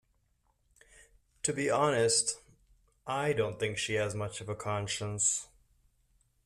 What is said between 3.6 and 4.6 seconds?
she has much of a